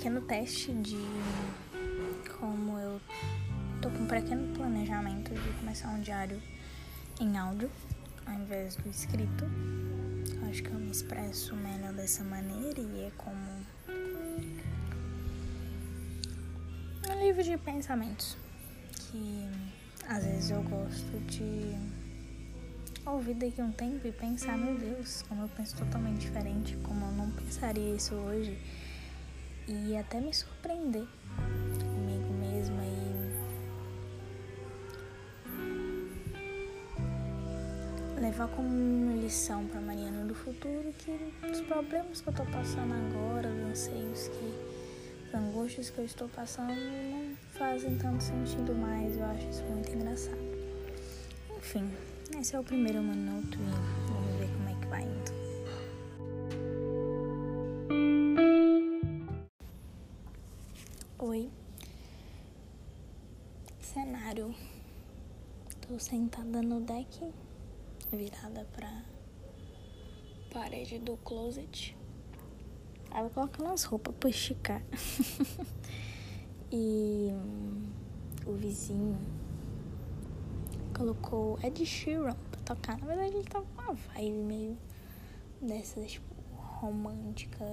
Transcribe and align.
pequeno 0.00 0.22
teste 0.22 0.72
de 0.72 0.96
como 2.38 2.78
eu 2.78 2.98
tô 3.82 3.90
com 3.90 3.98
um 3.98 4.06
pequeno 4.06 4.50
planejamento 4.56 5.30
de 5.34 5.58
começar 5.58 5.90
um 5.90 6.00
diário 6.00 6.40
em 7.20 7.36
áudio 7.36 7.70
ao 8.24 8.32
invés 8.32 8.76
do 8.76 8.88
escrito. 8.88 9.44
Acho 10.48 10.62
que 10.62 10.70
eu 10.70 10.78
me 10.78 10.90
expresso 10.90 11.54
melhor 11.54 11.92
dessa 11.92 12.24
maneira 12.24 12.80
e 12.80 13.08
é 13.08 13.12
como 13.18 13.36
um 17.10 17.22
livro 17.22 17.42
de 17.42 17.58
pensamentos 17.58 18.38
que 18.94 19.50
às 20.08 20.24
vezes 20.24 20.50
eu 20.50 20.62
gosto 20.62 21.20
de 21.26 21.76
ouvir 23.04 23.34
daqui 23.34 23.60
a 23.60 23.64
um 23.66 23.72
tempo 23.72 24.06
e 24.06 24.12
pensar, 24.12 24.56
meu 24.56 24.78
Deus, 24.78 25.20
como 25.28 25.42
eu 25.42 25.48
penso 25.50 25.76
totalmente 25.76 26.20
diferente, 26.20 26.74
como 26.84 27.04
eu 27.04 27.12
não 27.12 27.30
pensaria 27.32 27.94
isso 27.94 28.14
hoje 28.14 28.56
e 29.68 29.96
até 29.96 30.20
me 30.20 30.32
surpreender 30.32 31.06
comigo 31.80 32.32
mesma 32.32 32.82
e 32.84 33.20
levar 38.20 38.48
como 38.48 39.16
lição 39.20 39.66
para 39.66 39.80
Mariana 39.80 40.24
do 40.24 40.34
futuro 40.34 40.92
que 40.98 41.32
os 41.50 41.60
problemas 41.62 42.20
que 42.20 42.28
eu 42.28 42.32
tô 42.32 42.44
passando 42.46 42.92
agora, 42.92 43.48
os 43.48 43.70
anseios 43.70 44.28
que 44.28 44.80
as 45.28 45.34
angústias 45.34 45.90
que 45.90 45.98
eu 45.98 46.04
estou 46.04 46.28
passando 46.28 46.74
não 46.74 47.36
fazem 47.52 47.96
tanto 47.96 48.22
sentido 48.22 48.74
mais. 48.74 49.16
Eu 49.16 49.24
acho 49.26 49.48
isso 49.48 49.62
muito 49.64 49.90
engraçado. 49.92 50.38
Enfim, 51.56 51.88
esse 52.38 52.56
é 52.56 52.58
o 52.60 52.64
primeiro 52.64 53.00
minuto 53.00 53.58
e 53.58 54.19
Oi. 61.22 61.50
Cenário. 63.78 64.54
Tô 65.82 65.98
sentada 65.98 66.62
no 66.62 66.80
deck, 66.80 67.30
virada 68.10 68.66
pra 68.72 69.04
parede 70.50 70.98
do 70.98 71.18
closet. 71.18 71.94
Aí 73.10 73.20
vou 73.20 73.28
colocando 73.28 73.68
as 73.68 73.84
roupas 73.84 74.14
pra 74.18 74.30
esticar. 74.30 74.82
e 76.72 77.28
o 78.46 78.52
vizinho 78.54 79.18
colocou 80.96 81.58
Ed 81.62 81.84
Sheeran 81.84 82.34
pra 82.50 82.62
tocar. 82.62 82.98
Na 82.98 83.04
verdade, 83.04 83.34
ele 83.34 83.44
tava 83.44 83.66
com 83.76 83.82
uma 83.82 83.92
vibe 83.92 84.38
meio 84.38 84.78
dessas, 85.60 86.12
tipo, 86.12 86.34
romântica. 86.56 87.66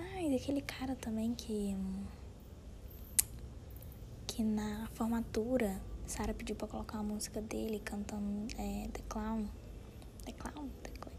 Ai, 0.00 0.30
daquele 0.30 0.62
cara 0.62 0.96
também 0.96 1.34
que. 1.34 1.76
Que 4.26 4.42
na 4.42 4.88
formatura, 4.94 5.80
Sarah 6.06 6.32
pediu 6.32 6.56
pra 6.56 6.66
colocar 6.66 6.98
a 6.98 7.02
música 7.02 7.42
dele 7.42 7.80
cantando 7.80 8.46
é, 8.56 8.88
The 8.92 9.02
Clown. 9.08 9.46
The 10.24 10.32
Clown? 10.32 10.68
The 10.82 10.90
Clown. 10.90 11.14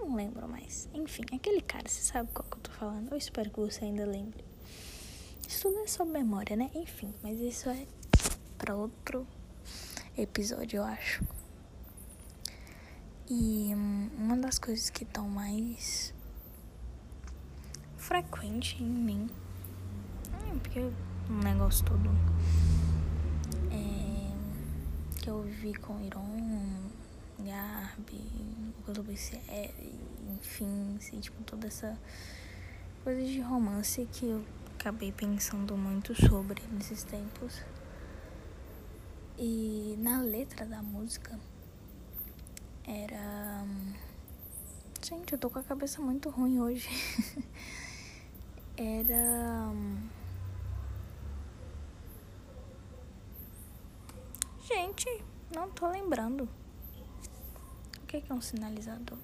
Não 0.00 0.14
lembro 0.16 0.48
mais. 0.48 0.88
Enfim, 0.92 1.22
aquele 1.32 1.60
cara, 1.60 1.88
você 1.88 2.02
sabe 2.02 2.30
qual 2.32 2.48
que 2.48 2.56
eu 2.56 2.60
tô 2.62 2.70
falando? 2.72 3.12
Eu 3.12 3.18
espero 3.18 3.50
que 3.50 3.60
você 3.60 3.84
ainda 3.84 4.04
lembre. 4.04 4.44
Isso 5.46 5.62
tudo 5.62 5.78
é 5.78 5.86
sobre 5.86 6.14
memória, 6.14 6.56
né? 6.56 6.70
Enfim, 6.74 7.14
mas 7.22 7.38
isso 7.38 7.68
é 7.68 7.86
para 8.56 8.74
outro 8.74 9.26
episódio, 10.16 10.78
eu 10.78 10.84
acho. 10.84 11.24
E 13.30 13.72
hum, 13.74 14.10
uma 14.16 14.36
das 14.36 14.58
coisas 14.58 14.90
que 14.90 15.04
estão 15.04 15.28
mais 15.28 16.14
frequente 18.08 18.82
em 18.82 18.86
mim, 18.86 19.30
hum, 20.32 20.58
porque 20.60 20.80
um 21.28 21.38
negócio 21.44 21.84
todo 21.84 22.08
é, 23.70 24.32
que 25.20 25.28
eu 25.28 25.42
vi 25.42 25.74
com 25.74 26.00
Iron, 26.00 26.88
Garbi, 27.38 28.24
Coisa 28.86 29.04
enfim, 30.32 30.96
assim, 30.96 31.20
tipo, 31.20 31.42
toda 31.44 31.66
essa 31.66 31.98
coisa 33.04 33.22
de 33.22 33.42
romance 33.42 34.08
que 34.10 34.24
eu 34.24 34.42
acabei 34.78 35.12
pensando 35.12 35.76
muito 35.76 36.14
sobre 36.14 36.62
nesses 36.72 37.04
tempos. 37.04 37.60
E 39.36 39.96
na 39.98 40.22
letra 40.22 40.64
da 40.64 40.82
música 40.82 41.38
era. 42.86 43.66
Gente, 45.06 45.34
eu 45.34 45.38
tô 45.38 45.50
com 45.50 45.58
a 45.58 45.62
cabeça 45.62 46.00
muito 46.00 46.30
ruim 46.30 46.58
hoje. 46.58 46.88
era. 48.78 49.72
Gente, 54.66 55.24
não 55.52 55.68
tô 55.70 55.88
lembrando. 55.88 56.48
O 58.02 58.06
que 58.06 58.22
é 58.28 58.34
um 58.34 58.40
sinalizador? 58.40 59.18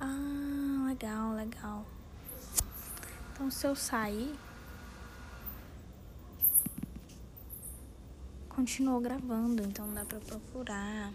Ah, 0.00 0.84
legal, 0.88 1.32
legal. 1.32 1.86
Então 3.32 3.50
se 3.50 3.66
eu 3.66 3.74
sair 3.74 4.38
continuou 8.48 9.00
gravando, 9.00 9.62
então 9.62 9.92
dá 9.94 10.04
pra 10.04 10.20
procurar. 10.20 11.12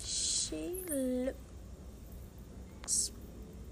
She 0.00 0.84
looks 2.82 3.12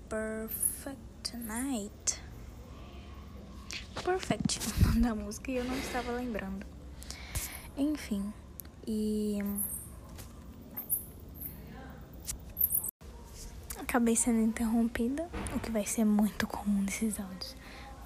perfect 0.08 1.00
tonight. 1.24 2.21
Perfect, 4.04 4.60
da 5.00 5.14
música 5.14 5.50
e 5.50 5.56
eu 5.56 5.64
não 5.64 5.76
estava 5.78 6.12
lembrando. 6.12 6.66
Enfim, 7.76 8.32
e. 8.86 9.38
Acabei 13.78 14.16
sendo 14.16 14.40
interrompida, 14.40 15.28
o 15.54 15.60
que 15.60 15.70
vai 15.70 15.84
ser 15.84 16.04
muito 16.04 16.46
comum 16.46 16.82
nesses 16.82 17.20
áudios 17.20 17.56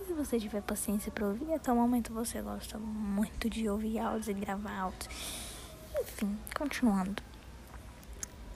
se 0.06 0.12
você 0.12 0.38
tiver 0.38 0.62
paciência 0.62 1.10
para 1.10 1.26
ouvir, 1.26 1.52
até 1.52 1.72
o 1.72 1.74
momento 1.74 2.12
você 2.12 2.40
gosta 2.40 2.78
muito 2.78 3.50
de 3.50 3.68
ouvir 3.68 3.98
áudios 3.98 4.28
e 4.28 4.34
gravar 4.34 4.78
áudios. 4.78 5.08
Enfim, 6.00 6.38
continuando. 6.56 7.22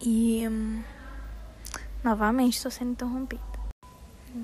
E 0.00 0.46
hum, 0.48 0.82
novamente 2.04 2.56
estou 2.56 2.70
sendo 2.70 2.92
interrompida. 2.92 3.59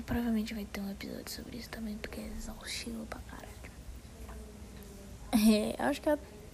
Provavelmente 0.05 0.53
vai 0.53 0.65
ter 0.65 0.81
um 0.81 0.91
episódio 0.91 1.29
sobre 1.29 1.57
isso 1.57 1.69
também, 1.69 1.97
porque 1.97 2.19
é 2.19 2.27
exaustivo 2.27 3.05
pra 3.05 3.19
caralho. 3.21 3.47
É, 5.31 5.75
acho 5.81 6.01
que 6.01 6.09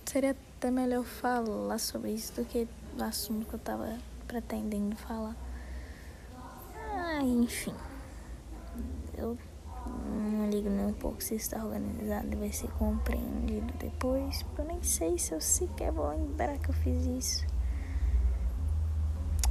seria 0.06 0.32
até 0.58 0.70
melhor 0.70 1.04
falar 1.04 1.78
sobre 1.78 2.12
isso 2.12 2.34
do 2.34 2.46
que 2.46 2.68
o 2.98 3.04
assunto 3.04 3.46
que 3.48 3.54
eu 3.54 3.60
tava 3.60 3.98
pretendendo 4.28 4.96
falar. 4.96 5.36
Ah, 6.92 7.22
enfim. 7.22 7.74
Eu 9.18 9.38
não 9.86 10.50
ligo 10.50 10.70
nem 10.70 10.86
um 10.86 10.94
pouco 10.94 11.22
se 11.22 11.36
está 11.36 11.64
organizado 11.64 12.38
vai 12.38 12.52
ser 12.52 12.70
compreendido 12.72 13.74
depois. 13.80 14.46
Eu 14.58 14.66
nem 14.66 14.82
sei 14.84 15.18
se 15.18 15.34
eu 15.34 15.42
sequer 15.42 15.92
vou 15.92 16.10
lembrar 16.10 16.58
que 16.58 16.70
eu 16.70 16.74
fiz 16.74 17.06
isso. 17.06 17.46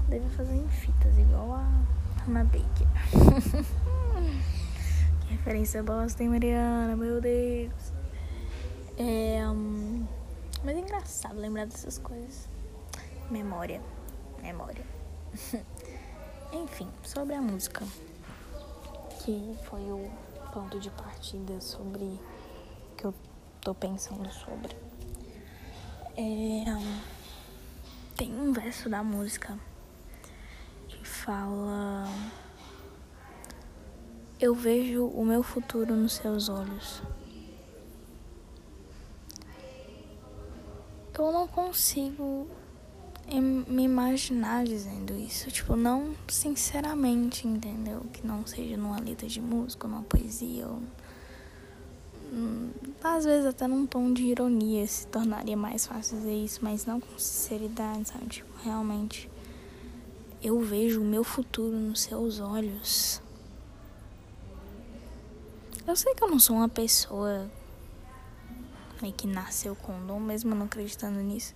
Deve 0.08 0.28
fazer 0.30 0.54
em 0.54 0.68
fitas, 0.68 1.16
igual 1.18 1.54
a 1.54 1.84
Hannah 2.26 2.44
Baker. 2.52 2.86
que 5.20 5.34
referência 5.34 5.82
bosta, 5.82 6.22
hein, 6.22 6.28
Mariana? 6.28 6.94
Meu 6.96 7.20
Deus. 7.20 7.92
É, 8.96 9.42
um... 9.48 10.06
Mas 10.64 10.76
é 10.76 10.80
engraçado 10.80 11.38
lembrar 11.38 11.66
dessas 11.66 11.98
coisas. 11.98 12.48
Memória. 13.30 13.80
Memória. 14.40 14.84
Enfim, 16.52 16.88
sobre 17.02 17.34
a 17.34 17.40
música 17.40 17.84
que 19.24 19.56
foi 19.64 19.80
o 19.90 20.10
ponto 20.52 20.78
de 20.78 20.90
partida 20.90 21.60
sobre 21.60 22.20
que 22.96 23.04
eu 23.04 23.14
tô 23.60 23.74
pensando 23.74 24.30
sobre. 24.30 24.76
É, 26.16 26.64
tem 28.16 28.32
um 28.32 28.52
verso 28.52 28.88
da 28.88 29.02
música 29.02 29.58
fala 31.02 32.08
Eu 34.40 34.54
vejo 34.54 35.06
o 35.06 35.24
meu 35.24 35.42
futuro 35.42 35.94
nos 35.94 36.14
seus 36.14 36.48
olhos. 36.48 37.02
Eu 41.18 41.30
não 41.30 41.46
consigo 41.46 42.48
me 43.40 43.84
imaginar 43.84 44.64
dizendo 44.64 45.14
isso. 45.14 45.50
Tipo, 45.50 45.76
não 45.76 46.14
sinceramente, 46.28 47.46
entendeu? 47.46 48.00
Que 48.12 48.26
não 48.26 48.46
seja 48.46 48.76
numa 48.76 48.98
letra 48.98 49.28
de 49.28 49.40
música, 49.40 49.86
numa 49.86 50.02
poesia. 50.02 50.66
Ou... 50.66 50.82
Hum, 52.32 52.70
às 53.02 53.24
vezes 53.24 53.46
até 53.46 53.66
num 53.66 53.86
tom 53.86 54.12
de 54.12 54.24
ironia 54.24 54.86
se 54.86 55.06
tornaria 55.06 55.56
mais 55.56 55.86
fácil 55.86 56.18
dizer 56.18 56.34
isso, 56.34 56.60
mas 56.62 56.86
não 56.86 57.00
com 57.00 57.18
sinceridade, 57.18 58.08
sabe? 58.08 58.26
Tipo, 58.26 58.50
realmente. 58.64 59.30
Eu 60.42 60.60
vejo 60.60 61.00
o 61.00 61.04
meu 61.04 61.22
futuro 61.22 61.76
nos 61.76 62.00
seus 62.00 62.40
olhos. 62.40 63.22
Eu 65.86 65.94
sei 65.94 66.14
que 66.14 66.24
eu 66.24 66.28
não 66.28 66.40
sou 66.40 66.56
uma 66.56 66.68
pessoa 66.68 67.48
que 69.16 69.26
nasceu 69.26 69.74
com 69.76 70.04
dom, 70.04 70.18
mesmo 70.18 70.54
não 70.54 70.66
acreditando 70.66 71.20
nisso. 71.20 71.54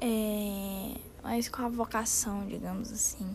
É, 0.00 0.94
mas 1.22 1.48
com 1.48 1.62
a 1.62 1.68
vocação, 1.68 2.46
digamos 2.46 2.92
assim, 2.92 3.34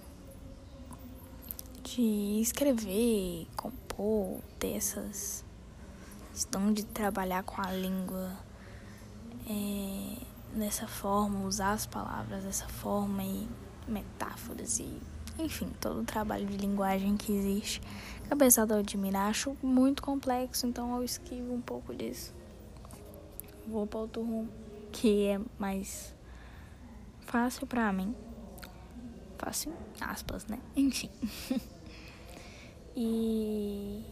de 1.83 2.39
escrever, 2.41 3.47
compor, 3.55 4.39
ter 4.59 4.75
essas 4.77 5.43
dom 6.51 6.71
de 6.71 6.85
trabalhar 6.85 7.43
com 7.43 7.59
a 7.61 7.71
língua 7.71 8.37
é, 9.47 10.15
dessa 10.55 10.87
forma, 10.87 11.45
usar 11.45 11.71
as 11.71 11.85
palavras 11.85 12.43
dessa 12.43 12.67
forma 12.67 13.23
e 13.23 13.47
metáforas 13.89 14.79
e 14.79 15.01
enfim, 15.39 15.71
todo 15.79 16.01
o 16.01 16.03
trabalho 16.03 16.45
de 16.45 16.57
linguagem 16.57 17.15
que 17.15 17.31
existe. 17.31 17.81
Apesar 18.29 18.65
de 18.65 18.73
eu 18.73 18.79
admirar, 18.79 19.29
acho 19.29 19.55
muito 19.63 20.03
complexo, 20.03 20.67
então 20.67 20.95
eu 20.95 21.03
esquivo 21.03 21.53
um 21.53 21.61
pouco 21.61 21.95
disso. 21.95 22.33
Vou 23.65 23.87
para 23.87 23.99
outro 23.99 24.21
rumo, 24.21 24.49
que 24.91 25.27
é 25.27 25.39
mais 25.57 26.13
fácil 27.21 27.65
para 27.65 27.91
mim. 27.93 28.13
Fácil, 29.37 29.73
aspas, 30.01 30.45
né? 30.45 30.59
Enfim. 30.75 31.09
e 32.95 34.03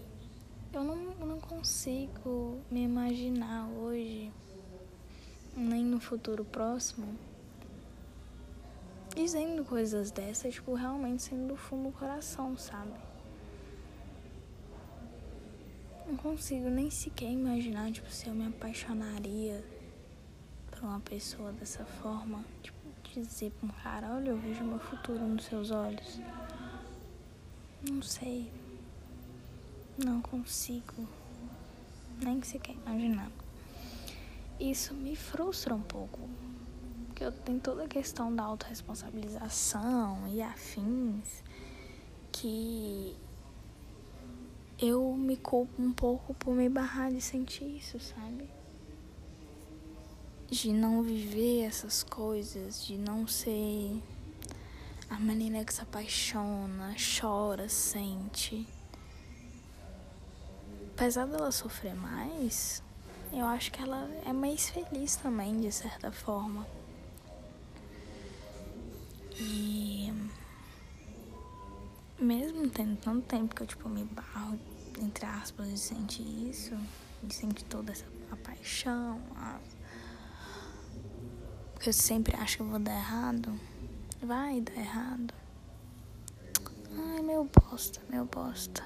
eu 0.72 0.84
não, 0.84 0.96
eu 1.20 1.26
não 1.26 1.40
consigo 1.40 2.60
me 2.72 2.84
imaginar 2.84 3.68
hoje, 3.68 4.32
nem 5.56 5.84
no 5.84 6.00
futuro 6.00 6.46
próximo, 6.46 7.08
dizendo 9.18 9.66
coisas 9.66 10.12
dessas, 10.12 10.54
tipo, 10.54 10.76
realmente 10.76 11.24
sendo 11.24 11.48
do 11.48 11.58
fundo 11.58 11.90
do 11.90 11.98
coração, 11.98 12.56
sabe? 12.56 12.94
Não 16.06 16.16
consigo 16.16 16.70
nem 16.70 16.92
sequer 16.92 17.32
imaginar, 17.32 17.92
tipo, 17.92 18.10
se 18.12 18.28
eu 18.28 18.36
me 18.36 18.46
apaixonaria 18.46 19.64
por 20.70 20.84
uma 20.84 21.00
pessoa 21.00 21.52
dessa 21.52 21.84
forma. 21.84 22.46
Tipo, 22.62 22.78
dizer 23.12 23.52
pra 23.52 23.68
um 23.68 23.72
cara, 23.82 24.14
olha, 24.14 24.30
eu 24.30 24.38
vejo 24.38 24.64
meu 24.64 24.80
futuro 24.80 25.20
nos 25.20 25.46
seus 25.46 25.72
olhos. 25.72 26.20
Não 27.90 28.04
sei. 28.04 28.52
Não 29.98 30.22
consigo. 30.22 31.08
Nem 32.22 32.42
sequer 32.44 32.76
imaginar. 32.76 33.32
Isso 34.60 34.94
me 34.94 35.16
frustra 35.16 35.74
um 35.74 35.82
pouco 35.82 36.30
porque 37.18 37.32
tenho 37.42 37.60
toda 37.60 37.86
a 37.86 37.88
questão 37.88 38.34
da 38.34 38.44
autorresponsabilização 38.44 40.28
e 40.28 40.40
afins 40.40 41.44
que 42.32 43.18
eu 44.78 45.14
me 45.14 45.36
culpo 45.36 45.82
um 45.82 45.92
pouco 45.92 46.36
por 46.36 46.54
me 46.54 46.70
barrar 46.70 47.12
de 47.12 47.20
sentir 47.20 47.64
isso, 47.64 48.00
sabe? 48.00 48.48
De 50.48 50.72
não 50.72 51.02
viver 51.02 51.64
essas 51.64 52.04
coisas, 52.04 52.86
de 52.86 53.00
não 53.00 53.26
ser 53.26 54.00
a 55.10 55.18
menina 55.18 55.66
que 55.66 55.74
se 55.74 55.82
apaixona, 55.82 56.96
chora, 57.20 57.68
sente. 57.68 58.68
Apesar 60.94 61.26
dela 61.26 61.52
sofrer 61.52 61.96
mais, 61.96 62.84
eu 63.34 63.46
acho 63.48 63.72
que 63.72 63.82
ela 63.82 64.08
é 64.24 64.32
mais 64.32 64.70
feliz 64.70 65.16
também, 65.16 65.60
de 65.60 65.72
certa 65.72 66.12
forma. 66.12 66.77
E 69.40 70.12
mesmo 72.20 72.68
tendo 72.70 72.98
tanto 72.98 73.22
tempo 73.28 73.56
que 73.56 73.62
eu 73.62 73.68
tipo 73.68 73.88
me 73.88 74.04
barro, 74.06 74.60
entre 75.00 75.26
aspas, 75.26 75.70
de 75.70 75.78
sentir 75.78 76.50
isso, 76.50 76.76
de 77.22 77.34
sentir 77.34 77.64
toda 77.66 77.92
essa 77.92 78.06
a 78.32 78.36
paixão, 78.36 79.22
a... 79.36 79.60
porque 81.74 81.90
eu 81.90 81.94
sempre 81.94 82.36
acho 82.36 82.58
que 82.58 82.64
eu 82.64 82.68
vou 82.68 82.80
dar 82.80 82.96
errado. 82.96 83.58
Vai 84.22 84.62
dar 84.62 84.76
errado. 84.76 85.34
Ai, 86.92 87.22
meu 87.22 87.46
bosta, 87.46 88.02
meu 88.10 88.26
bosta. 88.26 88.84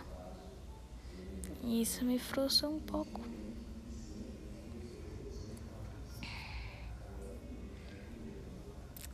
E 1.64 1.82
isso 1.82 2.04
me 2.04 2.20
frustra 2.20 2.68
um 2.68 2.80
pouco. 2.80 3.22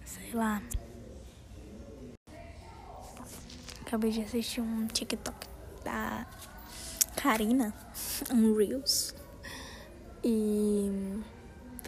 Sei 0.03 0.33
lá. 0.33 0.61
Acabei 3.87 4.11
de 4.11 4.21
assistir 4.21 4.59
um 4.59 4.85
TikTok 4.85 5.47
da 5.81 6.27
Karina, 7.15 7.73
um 8.35 8.53
Reels. 8.53 9.15
E 10.21 10.91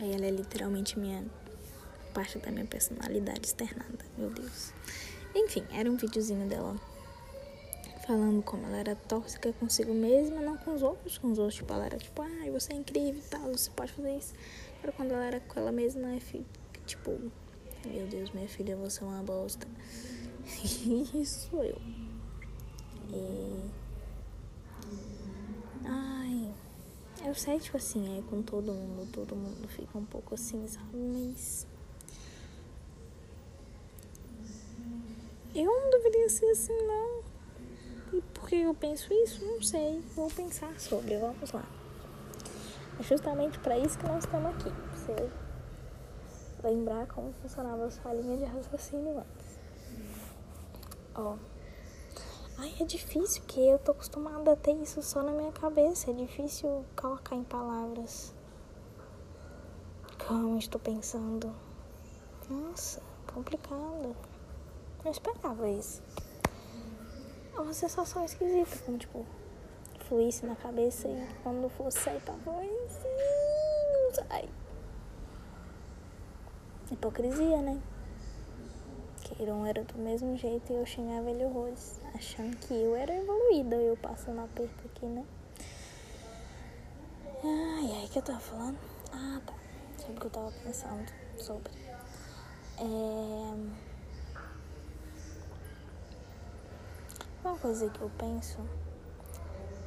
ela 0.01 0.25
é 0.25 0.31
literalmente 0.31 0.97
minha 0.97 1.25
parte 2.13 2.37
da 2.37 2.51
minha 2.51 2.65
personalidade 2.65 3.47
externada, 3.47 4.05
meu 4.17 4.29
Deus. 4.29 4.73
Enfim, 5.35 5.65
era 5.73 5.91
um 5.91 5.97
videozinho 5.97 6.47
dela 6.47 6.77
falando 8.07 8.41
como 8.43 8.65
ela 8.67 8.77
era 8.77 8.95
tóxica 8.95 9.51
consigo 9.51 9.93
mesma, 9.93 10.39
não 10.39 10.55
com 10.55 10.73
os 10.73 10.81
outros, 10.81 11.17
com 11.17 11.33
os 11.33 11.37
outros, 11.37 11.55
tipo, 11.55 11.73
ela 11.73 11.85
era 11.85 11.97
tipo, 11.97 12.21
ai, 12.21 12.47
ah, 12.47 12.51
você 12.53 12.71
é 12.71 12.77
incrível 12.77 13.21
e 13.21 13.29
tal, 13.29 13.41
você 13.51 13.69
pode 13.71 13.91
fazer 13.91 14.15
isso. 14.15 14.33
Era 14.81 14.93
quando 14.93 15.11
ela 15.11 15.25
era 15.25 15.41
com 15.41 15.59
ela 15.59 15.73
mesma, 15.73 16.17
tipo, 16.85 17.19
meu 17.85 18.07
Deus, 18.07 18.31
minha 18.31 18.47
filha, 18.47 18.77
você 18.77 19.03
é 19.03 19.05
uma 19.05 19.21
bosta. 19.21 19.67
Isso 21.13 21.55
eu. 21.57 21.77
E... 23.11 23.69
Ai, 25.85 26.53
eu 27.25 27.35
sei, 27.35 27.59
tipo 27.59 27.77
assim, 27.77 28.17
é 28.17 28.21
com 28.29 28.41
todo 28.41 28.71
mundo, 28.71 29.11
todo 29.11 29.35
mundo 29.35 29.67
fica 29.67 29.97
um 29.97 30.05
pouco 30.05 30.33
assim, 30.35 30.67
sabe? 30.67 30.95
Mas. 30.95 31.67
Eu 35.53 35.65
não 35.65 35.89
deveria 35.89 36.29
ser 36.29 36.45
assim, 36.51 36.77
não. 36.85 37.23
E 38.13 38.21
por 38.33 38.47
que 38.47 38.55
eu 38.55 38.73
penso 38.73 39.13
isso? 39.13 39.43
Não 39.45 39.61
sei. 39.61 40.01
Vou 40.15 40.29
pensar 40.29 40.79
sobre, 40.79 41.17
vamos 41.17 41.51
lá. 41.51 41.65
É 42.99 43.03
justamente 43.03 43.57
para 43.59 43.77
isso 43.77 43.97
que 43.97 44.05
nós 44.05 44.23
estamos 44.23 44.51
aqui. 44.55 44.69
Pra 44.69 44.97
você 44.97 45.29
lembrar 46.63 47.07
como 47.07 47.31
funcionava 47.41 47.85
a 47.85 47.91
sua 47.91 48.13
linha 48.13 48.37
de 48.37 48.45
raciocínio 48.45 49.17
antes. 49.17 49.38
Ó. 51.21 51.37
Ai, 52.57 52.73
é 52.79 52.83
difícil 52.83 53.43
que 53.47 53.59
eu 53.59 53.79
tô 53.79 53.91
acostumada 53.91 54.53
a 54.53 54.55
ter 54.55 54.73
isso 54.73 55.01
só 55.01 55.21
na 55.21 55.31
minha 55.31 55.51
cabeça. 55.51 56.11
É 56.11 56.13
difícil 56.13 56.85
colocar 56.95 57.35
em 57.35 57.43
palavras. 57.43 58.33
Como 60.27 60.57
estou 60.57 60.79
pensando. 60.79 61.53
Nossa, 62.49 63.01
complicado. 63.33 64.15
Não 65.03 65.11
esperava 65.11 65.69
isso. 65.69 66.01
É 67.55 67.59
uma 67.59 67.73
sensação 67.73 68.23
esquisita, 68.25 68.77
como 68.85 68.97
tipo, 68.97 69.25
fluísse 70.07 70.45
na 70.45 70.55
cabeça 70.55 71.07
e 71.07 71.27
quando 71.43 71.69
fosse 71.69 71.99
sair 71.99 72.21
pra 72.21 72.33
não 72.35 74.13
sai. 74.13 74.49
Hipocrisia, 76.91 77.61
né? 77.61 77.81
Queiron 79.35 79.65
era 79.65 79.83
do 79.83 79.97
mesmo 79.97 80.35
jeito 80.35 80.71
e 80.71 80.75
eu 80.75 80.85
xingava 80.85 81.29
ele 81.29 81.45
horrores, 81.45 81.99
achando 82.13 82.55
que 82.57 82.73
eu 82.73 82.95
era 82.95 83.13
evoluída, 83.13 83.75
eu 83.75 83.95
passando 83.97 84.41
aperto 84.41 84.85
aqui, 84.85 85.05
né? 85.05 85.25
Ai, 87.43 87.91
ai, 88.01 88.07
que 88.11 88.19
eu 88.19 88.23
tava 88.23 88.39
falando? 88.39 88.77
Ah, 89.13 89.39
tá. 89.45 89.53
Sobre 89.97 90.17
o 90.17 90.19
que 90.19 90.25
eu 90.25 90.31
tava 90.31 90.51
pensando 90.63 91.11
sobre. 91.37 91.71
É... 92.77 93.89
Uma 97.43 97.57
coisa 97.57 97.89
que 97.89 98.01
eu 98.01 98.11
penso 98.17 98.59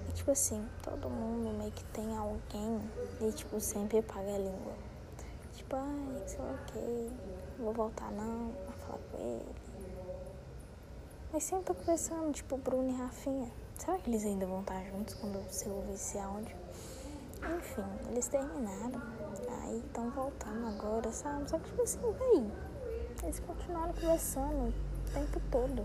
é 0.09 0.13
tipo 0.13 0.31
assim, 0.31 0.67
todo 0.83 1.11
mundo 1.11 1.57
meio 1.59 1.71
que 1.73 1.85
tem 1.85 2.17
alguém 2.17 2.81
e 3.21 3.33
tipo 3.33 3.61
sempre 3.61 4.01
paga 4.03 4.35
a 4.35 4.39
língua. 4.39 4.75
Tipo, 5.55 5.77
ai, 5.77 6.23
sei 6.27 6.39
lá 6.41 6.53
o 6.53 6.73
que, 6.73 7.13
vou 7.59 7.73
voltar 7.73 8.11
não, 8.13 8.53
falar 8.93 8.99
com 9.11 9.19
ele. 9.19 9.55
Mas 11.33 11.45
sempre 11.45 11.65
tô 11.65 11.75
conversando, 11.75 12.33
tipo, 12.33 12.57
Bruno 12.59 12.91
e 12.91 12.93
Rafinha. 12.93 13.51
Será 13.79 13.99
que 13.99 14.11
eles 14.11 14.25
ainda 14.25 14.47
vão 14.47 14.61
estar 14.61 14.85
juntos 14.85 15.15
quando 15.15 15.43
você 15.51 15.69
ouvir 15.69 15.95
esse 15.95 16.19
áudio? 16.19 16.55
Enfim, 17.57 17.85
eles 18.11 18.29
terminaram. 18.29 19.03
Aí 19.63 19.79
estão 19.79 20.11
voltando 20.11 20.67
agora, 20.69 21.11
sabe? 21.11 21.49
Só 21.49 21.59
que, 21.59 21.71
tipo 21.71 21.83
assim, 21.83 22.01
véi, 22.01 22.53
eles 23.23 23.41
continuaram 23.41 23.93
conversando 23.95 24.69
o 24.69 25.13
tempo 25.13 25.41
todo, 25.51 25.83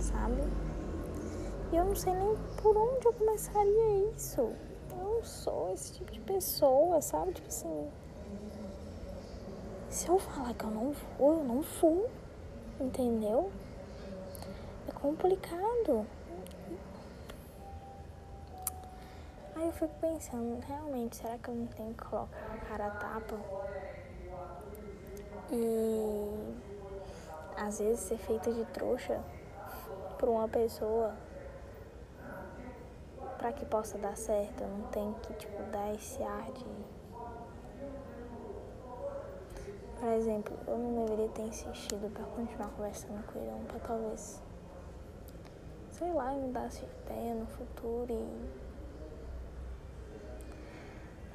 sabe? 0.00 0.42
E 1.72 1.76
eu 1.76 1.84
não 1.84 1.94
sei 1.94 2.12
nem 2.12 2.36
por 2.60 2.76
onde 2.76 3.06
eu 3.06 3.12
começaria 3.12 4.10
isso. 4.14 4.40
Eu 4.90 4.96
não 4.96 5.24
sou 5.24 5.72
esse 5.72 5.94
tipo 5.94 6.12
de 6.12 6.20
pessoa, 6.20 7.00
sabe? 7.00 7.32
Tipo 7.32 7.48
assim, 7.48 7.88
se 9.94 10.08
eu 10.08 10.18
falar 10.18 10.52
que 10.54 10.64
eu 10.64 10.70
não 10.70 10.92
vou, 10.92 11.38
eu 11.38 11.44
não 11.44 11.60
vou. 11.62 12.10
Entendeu? 12.80 13.50
É 14.88 14.92
complicado. 14.92 16.06
fico 19.74 19.94
pensando, 20.00 20.60
realmente, 20.66 21.16
será 21.16 21.36
que 21.36 21.48
eu 21.48 21.54
não 21.54 21.66
tenho 21.66 21.94
que 21.94 22.04
colocar 22.04 22.52
a 22.52 22.56
cara 22.66 22.86
a 22.86 22.90
tapa? 22.90 23.36
E 25.50 26.54
às 27.56 27.78
vezes 27.78 28.00
ser 28.00 28.18
feita 28.18 28.52
de 28.52 28.64
trouxa 28.66 29.20
por 30.18 30.28
uma 30.28 30.48
pessoa 30.48 31.14
para 33.36 33.52
que 33.52 33.64
possa 33.66 33.98
dar 33.98 34.16
certo, 34.16 34.62
eu 34.62 34.68
não 34.68 34.82
tenho 34.88 35.14
que 35.14 35.32
tipo 35.34 35.62
dar 35.64 35.92
esse 35.94 36.22
ar 36.22 36.50
de 36.52 36.64
Por 40.04 40.12
exemplo, 40.12 40.54
eu 40.66 40.76
não 40.76 41.06
deveria 41.06 41.30
ter 41.30 41.44
insistido 41.44 42.12
para 42.12 42.24
continuar 42.24 42.68
conversando 42.72 43.24
com 43.24 43.38
ele, 43.38 43.64
para 43.66 43.80
talvez 43.80 44.38
sei 45.92 46.12
lá, 46.12 46.30
mudasse 46.32 46.84
de 46.84 46.92
ideia 47.06 47.34
no 47.34 47.46
futuro 47.46 48.12
e 48.12 48.50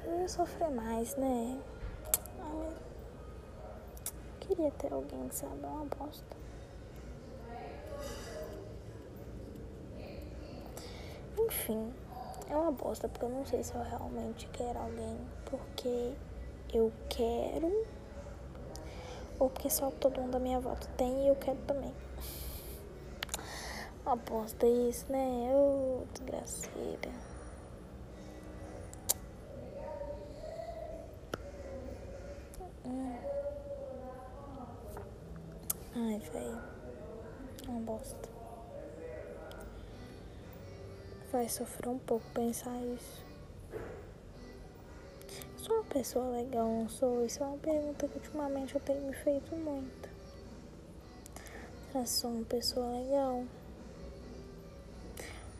eu 0.06 0.20
ia 0.20 0.28
sofrer 0.28 0.70
mais, 0.70 1.16
né? 1.16 1.60
Ah, 2.40 2.72
queria 4.40 4.70
ter 4.70 4.94
alguém, 4.94 5.32
sabe? 5.32 5.64
É 5.64 5.68
uma 5.68 5.86
bosta. 5.86 6.38
Enfim, 11.40 11.92
é 12.48 12.56
uma 12.56 12.72
bosta 12.72 13.10
porque 13.10 13.26
eu 13.26 13.30
não 13.30 13.48
sei 13.48 13.64
se 13.64 13.74
eu 13.74 13.82
realmente 13.82 14.48
quero 14.54 14.78
alguém 14.78 15.18
porque 15.46 16.14
eu 16.72 16.94
quero 17.10 17.99
ou 19.40 19.50
porque 19.50 19.70
só 19.70 19.90
todo 19.90 20.20
mundo 20.20 20.32
da 20.32 20.40
minha 20.40 20.60
volta 20.60 20.88
tem 20.98 21.26
e 21.26 21.28
eu 21.30 21.36
quero 21.36 21.58
também. 21.66 21.94
Uma 24.06 24.16
bosta 24.16 24.68
isso, 24.68 25.06
né? 25.12 25.50
Ô, 25.54 26.02
oh, 26.02 26.06
desgraceira. 26.14 27.12
Hum. 32.86 33.18
Ai, 35.96 36.20
velho. 36.20 36.62
Uma 37.68 37.80
bosta. 37.82 38.30
Vai 41.32 41.48
sofrer 41.48 41.90
um 41.90 42.00
pouco 42.00 42.26
pensar 42.34 42.76
isso. 42.82 43.29
Pessoa 45.90 46.30
legal, 46.38 46.68
não 46.68 46.88
sou? 46.88 47.26
Isso 47.26 47.44
é 47.44 47.48
uma 47.48 47.58
pergunta 47.58 48.08
que 48.08 48.18
ultimamente 48.18 48.76
eu 48.76 48.82
tenho 48.82 49.02
me 49.02 49.14
feito 49.14 49.56
muito. 49.56 50.10
Será 51.92 52.04
que 52.04 52.10
sou 52.10 52.30
uma 52.32 52.46
pessoa 52.46 52.86
legal? 52.92 53.44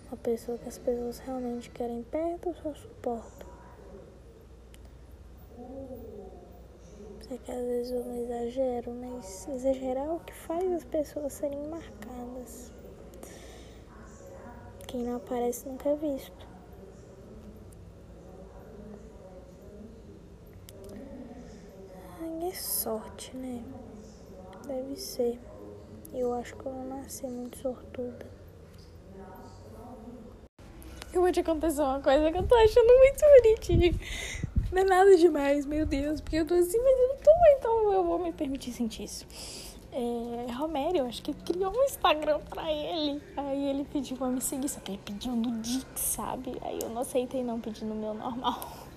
Uma 0.08 0.18
pessoa 0.18 0.58
que 0.58 0.70
as 0.70 0.78
pessoas 0.78 1.20
realmente 1.20 1.70
querem 1.72 2.04
perto 2.04 2.50
ou 2.50 2.56
só 2.56 2.74
suportam? 2.76 3.50
Sei 7.28 7.38
que 7.38 7.52
às 7.52 7.58
vezes 7.58 7.92
eu 7.92 8.06
não 8.06 8.16
exagero, 8.24 8.92
mas 8.92 9.48
exagerar 9.48 10.06
é 10.06 10.12
o 10.12 10.20
que 10.20 10.34
faz 10.34 10.72
as 10.72 10.84
pessoas 10.84 11.34
serem 11.34 11.68
marcadas. 11.68 12.72
Quem 14.88 15.04
não 15.04 15.18
aparece 15.18 15.68
nunca 15.68 15.90
é 15.90 15.96
visto. 15.96 16.48
Ai, 22.22 22.30
é 22.50 22.54
sorte, 22.54 23.36
né? 23.36 23.64
Deve 24.68 24.96
ser. 24.96 25.40
Eu 26.14 26.34
acho 26.34 26.56
que 26.56 26.66
eu 26.66 26.72
não 26.72 26.86
nasci 26.98 27.26
muito 27.28 27.58
sortuda. 27.58 28.26
Eu 31.14 31.22
vou 31.22 31.32
te 31.32 31.40
acontecer 31.40 31.82
uma 31.82 32.02
coisa 32.02 32.32
que 32.32 32.38
eu 32.38 32.48
tô 32.48 32.56
achando 32.56 32.98
muito 32.98 33.20
bonitinho. 33.20 34.00
Não 34.72 34.82
é 34.82 34.86
nada 34.86 35.18
demais, 35.18 35.66
meu 35.66 35.86
Deus, 35.86 36.22
porque 36.22 36.38
eu 36.38 36.46
tô 36.46 36.54
assim, 36.54 36.78
mas 36.78 37.00
eu 37.00 37.08
não 37.08 37.18
tô, 37.18 37.32
então 37.58 37.94
eu 37.94 38.04
vou 38.04 38.20
me 38.20 38.32
permitir 38.32 38.72
sentir 38.72 39.04
isso 39.04 39.26
é, 39.92 40.52
Romério, 40.54 41.06
acho 41.06 41.22
que 41.22 41.34
criou 41.34 41.76
um 41.76 41.84
Instagram 41.84 42.40
pra 42.50 42.72
ele. 42.72 43.22
Aí 43.36 43.70
ele 43.70 43.84
pediu 43.84 44.18
pra 44.18 44.28
me 44.28 44.42
seguir, 44.42 44.70
só 44.70 44.80
que 44.80 44.92
ele 44.92 45.02
pediu 45.04 45.36
no 45.36 45.60
Dix, 45.62 45.86
sabe? 45.96 46.58
Aí 46.62 46.80
eu 46.82 46.90
não 46.90 47.02
aceitei 47.02 47.44
não 47.44 47.60
pedir 47.60 47.86
no 47.86 47.96
meu 47.96 48.14
normal. 48.14 48.60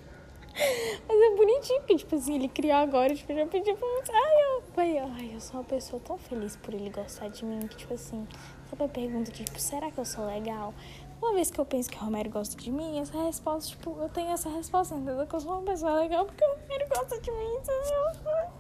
Mas 1.09 1.21
é 1.21 1.37
bonitinho, 1.37 1.81
porque, 1.81 1.97
tipo 1.97 2.15
assim, 2.15 2.35
ele 2.35 2.49
criou 2.49 2.77
agora, 2.77 3.15
tipo, 3.15 3.35
já 3.35 3.47
pediu 3.47 3.77
pra 3.77 3.89
mim. 3.89 4.03
Ai, 4.13 4.99
eu, 4.99 5.05
ai, 5.05 5.31
eu 5.35 5.41
sou 5.41 5.61
uma 5.61 5.65
pessoa 5.65 6.01
tão 6.05 6.19
feliz 6.19 6.57
por 6.57 6.75
ele 6.75 6.91
gostar 6.91 7.29
de 7.29 7.45
mim, 7.45 7.67
que, 7.67 7.77
tipo 7.77 7.95
assim, 7.95 8.27
sabe 8.69 8.85
a 8.85 8.89
pergunta 8.89 9.31
tipo, 9.31 9.59
será 9.59 9.91
que 9.91 9.99
eu 9.99 10.05
sou 10.05 10.27
legal? 10.27 10.75
Uma 11.21 11.35
vez 11.35 11.51
que 11.51 11.59
eu 11.61 11.65
penso 11.65 11.89
que 11.89 11.97
o 11.97 12.01
Romério 12.01 12.31
gosta 12.31 12.57
de 12.61 12.71
mim, 12.71 12.99
essa 12.99 13.23
resposta, 13.23 13.71
tipo, 13.71 13.97
eu 14.01 14.09
tenho 14.09 14.31
essa 14.31 14.49
resposta, 14.49 14.95
entendeu? 14.95 15.27
Que 15.27 15.35
eu 15.37 15.41
sou 15.41 15.53
uma 15.53 15.63
pessoa 15.63 16.01
legal 16.01 16.25
porque 16.27 16.45
o 16.45 16.49
Romério 16.49 16.89
gosta 16.89 17.21
de 17.21 17.31
mim, 17.31 17.55
entendeu? 17.55 18.53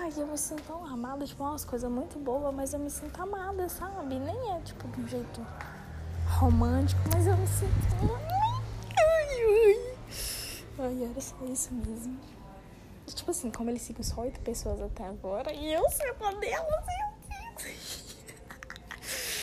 Ai, 0.00 0.12
eu 0.16 0.26
me 0.26 0.38
sinto 0.38 0.62
tão 0.62 0.84
amada, 0.86 1.26
tipo, 1.26 1.42
umas 1.42 1.64
coisas 1.64 1.90
muito 1.90 2.18
boas, 2.18 2.54
mas 2.54 2.72
eu 2.72 2.80
me 2.80 2.90
sinto 2.90 3.20
amada, 3.20 3.68
sabe? 3.68 4.18
Nem 4.18 4.52
é, 4.52 4.60
tipo, 4.60 4.88
de 4.88 5.00
um 5.02 5.08
jeito 5.08 5.46
romântico, 6.38 7.00
mas 7.12 7.26
eu 7.26 7.36
me 7.36 7.46
sinto. 7.46 8.39
Ai, 10.82 11.04
era 11.04 11.20
só 11.20 11.36
isso 11.44 11.74
mesmo. 11.74 12.18
Tipo 13.06 13.30
assim, 13.32 13.50
como 13.50 13.68
ele 13.68 13.78
seguiu 13.78 14.02
só 14.02 14.22
oito 14.22 14.40
pessoas 14.40 14.80
até 14.80 15.04
agora, 15.04 15.52
e 15.52 15.72
eu 15.72 15.82
sou 15.90 16.06
uma 16.20 16.32
delas, 16.40 16.86
Deus. 16.86 17.09